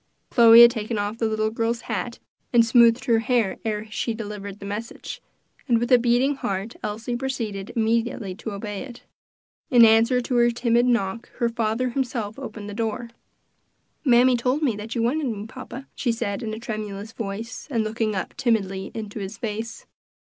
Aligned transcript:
Chloe 0.31 0.63
had 0.63 0.71
taken 0.71 0.97
off 0.97 1.19
the 1.19 1.27
little 1.27 1.51
girl's 1.51 1.81
hat 1.81 2.17
and 2.51 2.65
smoothed 2.65 3.05
her 3.05 3.19
hair 3.19 3.59
ere 3.63 3.85
she 3.91 4.15
delivered 4.15 4.57
the 4.59 4.65
message, 4.65 5.21
and 5.67 5.77
with 5.79 5.91
a 5.91 5.99
beating 5.99 6.33
heart 6.37 6.75
Elsie 6.81 7.15
proceeded 7.15 7.71
immediately 7.75 8.33
to 8.33 8.51
obey 8.53 8.81
it. 8.81 9.03
In 9.69 9.85
answer 9.85 10.19
to 10.19 10.35
her 10.37 10.49
timid 10.49 10.87
knock, 10.87 11.29
her 11.33 11.49
father 11.49 11.89
himself 11.89 12.39
opened 12.39 12.67
the 12.67 12.73
door. 12.73 13.11
"Mammy 14.03 14.35
told 14.35 14.63
me 14.63 14.75
that 14.75 14.95
you 14.95 15.03
wanted 15.03 15.27
me, 15.27 15.45
papa," 15.45 15.87
she 15.93 16.11
said 16.11 16.41
in 16.41 16.51
a 16.55 16.59
tremulous 16.59 17.11
voice, 17.11 17.67
and 17.69 17.83
looking 17.83 18.15
up 18.15 18.33
timidly 18.37 18.89
into 18.95 19.19
his 19.19 19.37
face. 19.37 19.85